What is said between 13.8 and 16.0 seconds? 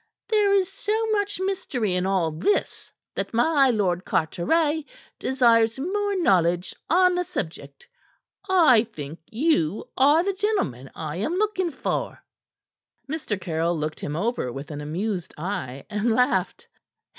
him over with an amused eye,